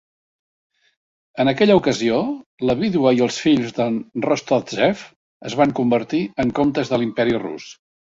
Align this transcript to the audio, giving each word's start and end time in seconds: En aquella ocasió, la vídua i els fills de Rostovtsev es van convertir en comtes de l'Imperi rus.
En 1.41 1.49
aquella 1.51 1.75
ocasió, 1.81 2.15
la 2.69 2.75
vídua 2.79 3.11
i 3.19 3.21
els 3.25 3.37
fills 3.41 3.75
de 3.79 3.87
Rostovtsev 4.27 5.03
es 5.51 5.57
van 5.61 5.75
convertir 5.81 6.23
en 6.45 6.55
comtes 6.61 6.91
de 6.95 7.01
l'Imperi 7.03 7.37
rus. 7.45 7.69